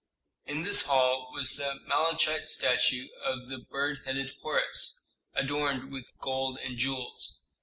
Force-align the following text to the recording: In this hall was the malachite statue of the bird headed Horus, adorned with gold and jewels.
In 0.47 0.63
this 0.63 0.87
hall 0.87 1.29
was 1.31 1.57
the 1.57 1.79
malachite 1.85 2.49
statue 2.49 3.09
of 3.23 3.49
the 3.49 3.59
bird 3.59 3.99
headed 4.03 4.33
Horus, 4.41 5.11
adorned 5.35 5.91
with 5.91 6.17
gold 6.17 6.57
and 6.57 6.75
jewels. 6.75 7.45